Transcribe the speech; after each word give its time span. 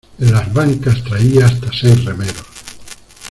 en 0.17 0.31
las 0.33 0.51
bancas 0.51 1.03
traía 1.03 1.45
hasta 1.45 1.71
seis 1.71 2.03
remeros. 2.03 2.43